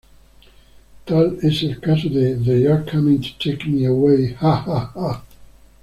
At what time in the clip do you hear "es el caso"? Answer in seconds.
1.43-2.09